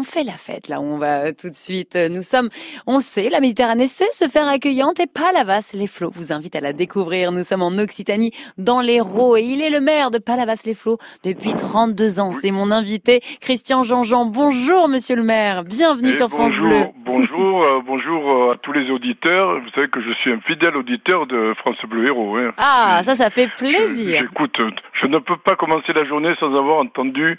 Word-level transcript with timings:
on 0.00 0.02
fait 0.02 0.24
la 0.24 0.32
fête 0.32 0.68
là 0.68 0.80
où 0.80 0.84
on 0.84 0.96
va 0.96 1.34
tout 1.34 1.50
de 1.50 1.54
suite. 1.54 1.94
Nous 1.94 2.22
sommes, 2.22 2.48
on 2.86 2.96
le 2.96 3.02
sait, 3.02 3.28
la 3.28 3.40
Méditerranée 3.40 3.86
sait 3.86 4.10
se 4.12 4.28
faire 4.28 4.48
accueillante 4.48 4.98
et 4.98 5.06
Palavas 5.06 5.72
les 5.74 5.86
Flots 5.86 6.10
vous 6.14 6.32
invite 6.32 6.56
à 6.56 6.60
la 6.60 6.72
découvrir. 6.72 7.32
Nous 7.32 7.44
sommes 7.44 7.62
en 7.62 7.76
Occitanie, 7.76 8.32
dans 8.56 8.80
l'Hérault 8.80 9.36
et 9.36 9.42
il 9.42 9.60
est 9.60 9.68
le 9.68 9.80
maire 9.80 10.10
de 10.10 10.16
Palavas 10.16 10.62
les 10.64 10.74
Flots 10.74 10.98
depuis 11.22 11.52
32 11.52 12.18
ans. 12.18 12.32
C'est 12.32 12.50
mon 12.50 12.70
invité, 12.70 13.20
Christian 13.40 13.82
Jean-Jean. 13.82 14.24
Bonjour 14.24 14.88
monsieur 14.88 15.16
le 15.16 15.22
maire, 15.22 15.64
bienvenue 15.64 16.14
sur 16.14 16.30
France 16.30 16.56
Bleu. 16.56 16.86
Bonjour, 17.12 17.64
euh, 17.64 17.80
bonjour 17.84 18.52
à 18.52 18.56
tous 18.56 18.70
les 18.70 18.88
auditeurs. 18.88 19.60
Vous 19.60 19.68
savez 19.74 19.88
que 19.88 20.00
je 20.00 20.12
suis 20.12 20.32
un 20.32 20.40
fidèle 20.42 20.76
auditeur 20.76 21.26
de 21.26 21.54
France 21.58 21.84
Bleu 21.88 22.06
Héros. 22.06 22.36
Hein. 22.36 22.52
Ah, 22.56 23.00
ça, 23.02 23.16
ça 23.16 23.30
fait 23.30 23.48
plaisir. 23.48 24.20
J'écoute, 24.20 24.60
je 24.92 25.06
ne 25.06 25.18
peux 25.18 25.36
pas 25.36 25.56
commencer 25.56 25.92
la 25.92 26.04
journée 26.04 26.32
sans 26.38 26.54
avoir 26.56 26.78
entendu 26.78 27.36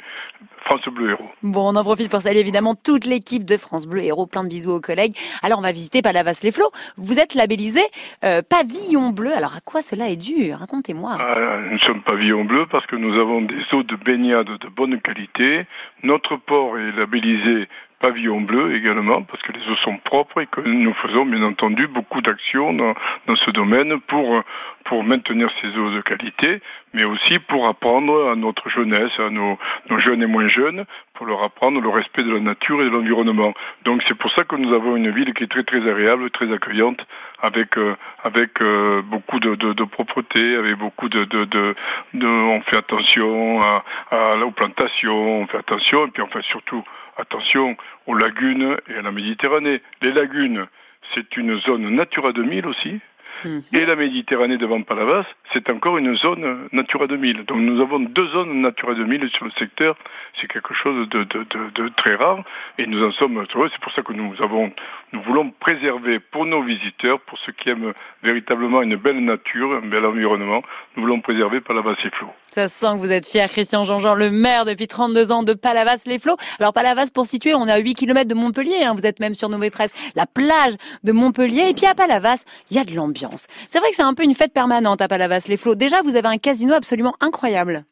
France 0.66 0.86
Bleu 0.90 1.12
Héros. 1.12 1.30
Bon, 1.42 1.72
on 1.72 1.78
en 1.78 1.84
profite 1.86 2.12
pour 2.12 2.22
saluer 2.22 2.42
évidemment 2.42 2.76
toute 2.76 3.06
l'équipe 3.06 3.46
de 3.46 3.56
France 3.56 3.88
Bleu 3.88 4.04
Héros. 4.04 4.26
Plein 4.26 4.44
de 4.44 4.50
bisous 4.50 4.72
aux 4.72 4.82
collègues. 4.82 5.16
Alors, 5.42 5.60
on 5.60 5.62
va 5.62 5.72
visiter 5.72 6.02
Palavas-les-Flots. 6.02 6.72
Vous 6.98 7.20
êtes 7.22 7.34
labellisé 7.34 7.82
euh, 8.26 8.42
Pavillon 8.42 9.12
Bleu. 9.12 9.32
Alors, 9.32 9.56
à 9.56 9.62
quoi 9.62 9.82
cela 9.82 10.10
est 10.10 10.18
dû? 10.18 10.52
Racontez-moi. 10.52 11.16
Ah, 11.18 11.60
nous 11.72 11.80
sommes 11.80 12.02
Pavillon 12.02 12.44
Bleu 12.44 12.66
parce 12.70 12.86
que 12.88 12.98
nous 12.98 13.18
avons 13.18 13.42
des 13.42 13.64
eaux 13.72 13.84
de 13.84 13.96
baignade 13.96 14.48
de 14.48 14.68
bonne 14.68 15.00
qualité. 15.00 15.66
Notre 16.04 16.36
port 16.36 16.78
est 16.78 16.92
labellisé 16.92 17.70
pavillon 18.02 18.42
bleu 18.42 18.76
également, 18.76 19.22
parce 19.22 19.42
que 19.44 19.52
les 19.52 19.62
eaux 19.70 19.76
sont 19.78 19.98
propres 19.98 20.42
et 20.42 20.48
que 20.48 20.62
nous 20.62 20.94
faisons 20.96 21.26
bien 21.26 21.44
entendu 21.44 21.88
beaucoup 21.88 22.22
d'actions 22.22 22.74
dans, 22.74 22.94
dans, 23.28 23.36
ce 23.36 23.52
domaine 23.52 24.00
pour, 24.02 24.44
pour 24.86 25.04
maintenir 25.04 25.50
ces 25.62 25.68
eaux 25.78 25.92
de 25.92 26.02
qualité, 26.02 26.62
mais 26.94 27.06
aussi 27.06 27.40
pour 27.40 27.68
apprendre 27.68 28.32
à 28.32 28.36
notre 28.36 28.70
jeunesse, 28.70 29.12
à 29.20 29.30
nos, 29.30 29.58
nos 29.90 30.00
jeunes 30.00 30.24
et 30.24 30.28
moins 30.28 30.48
jeunes, 30.48 30.86
pour 31.14 31.28
leur 31.28 31.44
apprendre 31.44 31.80
le 31.80 31.90
respect 31.90 32.24
de 32.24 32.34
la 32.34 32.40
nature 32.40 32.82
et 32.82 32.86
de 32.86 32.90
l'environnement. 32.90 33.54
Donc 33.86 34.02
c'est 34.08 34.18
pour 34.18 34.32
ça 34.32 34.44
que 34.44 34.56
nous 34.56 34.74
avons 34.74 34.96
une 34.96 35.12
ville 35.12 35.34
qui 35.36 35.44
est 35.44 35.52
très 35.52 35.64
très 35.64 35.88
agréable, 35.88 36.32
très 36.32 36.52
accueillante, 36.52 37.06
avec 37.42 37.78
euh, 37.78 37.96
avec 38.24 38.62
euh, 38.62 39.02
beaucoup 39.04 39.40
de, 39.40 39.56
de, 39.56 39.74
de, 39.74 39.84
propreté, 39.84 40.56
avec 40.56 40.76
beaucoup 40.78 41.10
de, 41.10 41.26
de, 41.26 41.46
de, 41.46 41.76
de 42.16 42.28
on 42.28 42.62
fait 42.62 42.78
attention 42.78 43.62
à, 43.62 43.84
à, 44.10 44.38
aux 44.38 44.52
plantations, 44.52 45.42
on 45.42 45.48
fait 45.48 45.58
attention, 45.58 46.08
et 46.08 46.10
puis 46.10 46.24
on 46.24 46.28
fait 46.28 46.44
surtout 46.44 46.84
attention 47.22 47.78
aux 48.08 48.16
lagunes 48.16 48.78
et 48.88 48.96
à 48.96 49.02
la 49.02 49.12
Méditerranée. 49.12 49.82
Les 50.02 50.12
lagunes, 50.12 50.66
c'est 51.14 51.38
une 51.38 51.60
zone 51.62 51.90
Natura 51.96 52.34
2000 52.34 52.66
aussi, 52.68 53.00
Mhm. 53.44 53.64
Et 53.74 53.86
la 53.86 53.96
Méditerranée 53.96 54.58
devant 54.58 54.82
Palavas, 54.82 55.26
c'est 55.54 55.70
encore 55.70 55.98
une 55.98 56.16
zone 56.18 56.68
Natura 56.72 57.08
2000. 57.08 57.46
Donc 57.46 57.60
nous 57.60 57.82
avons 57.82 58.00
deux 58.00 58.28
zones 58.28 58.62
Natura 58.62 58.94
2000 58.94 59.30
sur 59.30 59.46
le 59.46 59.52
secteur. 59.52 59.96
C'est 60.40 60.48
quelque 60.48 60.74
chose 60.74 61.08
de, 61.10 61.24
de, 61.24 61.44
de, 61.44 61.70
de, 61.76 61.90
très 61.90 62.16
rare 62.16 62.44
et 62.78 62.88
nous 62.88 63.04
en 63.04 63.12
sommes 63.12 63.38
heureux. 63.38 63.70
C'est 63.72 63.82
pour 63.82 63.92
ça 63.94 64.02
que 64.02 64.14
nous 64.14 64.34
avons, 64.42 64.72
nous 65.14 65.22
voulons 65.22 65.52
préserver 65.52 66.20
pour 66.20 66.46
nos 66.46 66.64
visiteurs, 66.64 67.20
pour 67.22 67.38
ceux 67.40 67.52
qui 67.52 67.70
aiment 67.70 67.94
véritablement 68.24 68.82
une 68.82 68.96
belle 68.96 69.24
nature, 69.24 69.74
un 69.74 69.88
bel 69.88 70.06
environnement, 70.06 70.64
nous 70.96 71.04
voulons 71.04 71.22
préserver 71.22 71.62
Palavas-les-Flots. 71.62 72.34
Ça 72.52 72.68
sent 72.68 72.88
que 72.96 73.00
vous 73.00 73.12
êtes 73.12 73.26
fier, 73.26 73.48
Christian 73.50 73.84
Jean-Jean, 73.84 74.14
le 74.14 74.30
maire 74.30 74.66
depuis 74.66 74.88
32 74.88 75.32
ans 75.32 75.44
de 75.44 75.54
Palavas-les-Flots. 75.54 76.38
Alors 76.60 76.74
Palavas, 76.74 77.10
pour 77.14 77.26
situer, 77.26 77.54
on 77.54 77.68
est 77.68 77.72
à 77.72 77.78
8 77.78 77.96
km 77.96 78.28
de 78.28 78.36
Montpellier. 78.36 78.84
Hein. 78.84 78.94
Vous 78.94 79.06
êtes 79.06 79.20
même 79.20 79.34
surnommé 79.34 79.70
presque 79.70 79.96
la 80.16 80.26
plage 80.26 80.74
de 81.04 81.12
Montpellier. 81.12 81.70
Et 81.70 81.74
puis 81.74 81.86
à 81.86 81.96
Palavas, 81.96 82.44
il 82.70 82.78
y 82.78 82.80
a 82.80 82.84
de 82.84 82.94
l'ambiance. 82.94 83.31
C'est 83.38 83.80
vrai 83.80 83.90
que 83.90 83.96
c'est 83.96 84.04
un 84.04 84.14
peu 84.14 84.24
une 84.24 84.34
fête 84.34 84.54
permanente 84.54 85.02
à 85.02 85.08
Palavas-les-Flots. 85.08 85.76
Déjà, 85.76 86.02
vous 86.04 86.16
avez 86.16 86.28
un 86.28 86.38
casino 86.38 86.74
absolument 86.74 87.16
incroyable. 87.20 87.86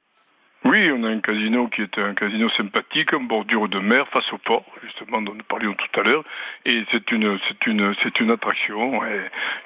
Oui, 0.65 0.91
on 0.91 1.03
a 1.05 1.09
un 1.09 1.21
casino 1.21 1.69
qui 1.69 1.83
est 1.83 1.97
un 1.97 2.13
casino 2.13 2.49
sympathique, 2.49 3.13
en 3.13 3.21
bordure 3.21 3.69
de 3.69 3.79
mer, 3.79 4.09
face 4.09 4.31
au 4.33 4.37
port, 4.37 4.65
justement, 4.83 5.21
dont 5.21 5.33
nous 5.33 5.43
parlions 5.45 5.73
tout 5.73 6.01
à 6.01 6.03
l'heure. 6.03 6.25
Et 6.65 6.83
c'est 6.91 7.11
une, 7.11 7.39
c'est 7.47 7.65
une, 7.65 7.93
c'est 8.03 8.19
une 8.19 8.29
attraction. 8.29 9.01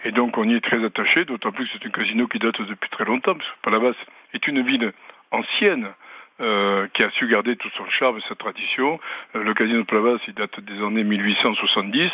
Et, 0.05 0.11
donc, 0.11 0.37
on 0.37 0.47
y 0.47 0.53
est 0.53 0.63
très 0.63 0.85
attaché, 0.85 1.25
d'autant 1.25 1.51
plus 1.51 1.65
que 1.65 1.71
c'est 1.73 1.87
un 1.87 1.89
casino 1.89 2.27
qui 2.27 2.37
date 2.37 2.61
depuis 2.61 2.89
très 2.91 3.05
longtemps, 3.05 3.33
parce 3.33 3.49
que 3.49 3.55
Palavas 3.63 3.95
est 4.33 4.47
une 4.47 4.61
ville 4.61 4.93
ancienne. 5.31 5.87
Euh, 6.41 6.87
qui 6.95 7.03
a 7.03 7.11
su 7.11 7.27
garder 7.27 7.55
tout 7.55 7.69
son 7.77 7.87
charme 7.91 8.17
et 8.17 8.21
sa 8.27 8.33
tradition. 8.33 8.99
Euh, 9.35 9.43
le 9.43 9.53
casino 9.53 9.81
de 9.81 9.85
Palavas, 9.85 10.17
il 10.27 10.33
date 10.33 10.59
des 10.61 10.81
années 10.83 11.03
1870. 11.03 12.09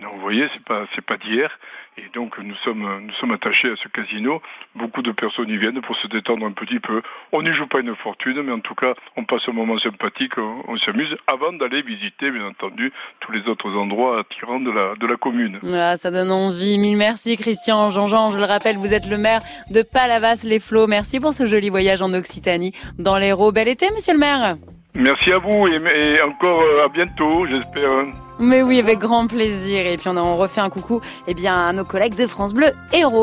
Donc, 0.00 0.14
vous 0.14 0.20
voyez, 0.20 0.48
c'est 0.52 0.64
pas, 0.64 0.86
c'est 0.92 1.04
pas 1.04 1.16
d'hier. 1.16 1.56
Et 1.98 2.08
donc 2.14 2.38
nous 2.38 2.54
sommes, 2.64 3.04
nous 3.06 3.12
sommes 3.14 3.32
attachés 3.32 3.68
à 3.68 3.76
ce 3.76 3.88
casino. 3.88 4.40
Beaucoup 4.74 5.02
de 5.02 5.12
personnes 5.12 5.48
y 5.48 5.56
viennent 5.56 5.80
pour 5.82 5.96
se 5.96 6.06
détendre 6.06 6.46
un 6.46 6.52
petit 6.52 6.78
peu. 6.78 7.02
On 7.32 7.42
n'y 7.42 7.52
joue 7.52 7.66
pas 7.66 7.80
une 7.80 7.94
fortune, 7.96 8.40
mais 8.42 8.52
en 8.52 8.60
tout 8.60 8.74
cas, 8.74 8.94
on 9.16 9.24
passe 9.24 9.42
un 9.48 9.52
moment 9.52 9.76
sympathique, 9.78 10.38
on, 10.38 10.76
s'amuse, 10.78 11.16
avant 11.26 11.52
d'aller 11.52 11.82
visiter, 11.82 12.30
bien 12.30 12.46
entendu, 12.46 12.92
tous 13.20 13.32
les 13.32 13.46
autres 13.48 13.70
endroits 13.76 14.20
attirants 14.20 14.60
de 14.60 14.70
la, 14.70 14.94
de 14.94 15.06
la 15.06 15.16
commune. 15.16 15.58
Ça 15.96 16.10
donne 16.10 16.30
envie. 16.30 16.78
Mille 16.78 16.96
merci, 16.96 17.36
Christian. 17.36 17.90
Jean-Jean, 17.90 18.30
je 18.30 18.38
le 18.38 18.44
rappelle, 18.44 18.76
vous 18.76 18.94
êtes 18.94 19.08
le 19.08 19.18
maire 19.18 19.40
de 19.70 19.82
Palavas-les-Flots. 19.82 20.86
Merci 20.86 21.20
pour 21.20 21.34
ce 21.34 21.46
joli 21.46 21.70
voyage 21.70 22.02
en 22.02 22.14
Occitanie 22.14 22.72
dans 22.98 23.18
l'Hérault. 23.18 23.52
Bel 23.60 23.68
été, 23.68 23.90
monsieur 23.90 24.14
le 24.14 24.18
maire. 24.18 24.56
Merci 24.94 25.30
à 25.32 25.38
vous 25.38 25.66
et, 25.66 26.22
encore 26.22 26.62
euh, 26.62 26.86
à 26.86 26.88
bientôt, 26.88 27.44
j'espère. 27.46 28.06
Mais 28.38 28.62
oui, 28.62 28.78
avec 28.78 28.98
grand 29.00 29.26
plaisir. 29.26 29.86
Et 29.86 29.98
puis 29.98 30.08
on, 30.08 30.16
on 30.16 30.38
refait 30.38 30.62
un 30.62 30.70
coucou 30.70 31.02
eh 31.26 31.34
bien, 31.34 31.68
à 31.68 31.72
nos 31.74 31.84
collègues 31.84 32.14
de 32.14 32.26
France 32.26 32.54
Bleu 32.54 32.68
Héros. 32.90 33.18